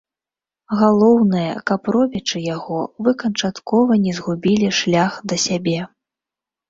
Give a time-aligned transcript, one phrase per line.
[0.79, 5.79] Галоўнае, каб робячы яго, вы канчаткова не згубілі шлях да сябе.